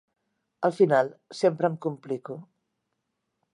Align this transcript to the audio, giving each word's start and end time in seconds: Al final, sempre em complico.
Al 0.69 0.73
final, 0.77 1.11
sempre 1.41 1.71
em 1.73 1.77
complico. 1.87 2.41